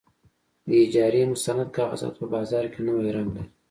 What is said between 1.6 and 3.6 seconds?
کاغذات په بازار کې نوی رنګ لري.